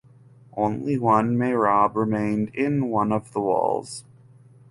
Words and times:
Only 0.57 0.97
one 0.97 1.37
Mehrab 1.37 1.93
remained 1.93 2.49
in 2.55 2.89
one 2.89 3.11
of 3.11 3.33
the 3.33 3.39
walls. 3.39 4.03